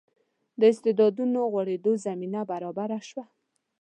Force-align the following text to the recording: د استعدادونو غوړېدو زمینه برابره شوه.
د 0.59 0.61
استعدادونو 0.71 1.39
غوړېدو 1.51 1.91
زمینه 2.05 2.41
برابره 2.51 2.99
شوه. 3.09 3.25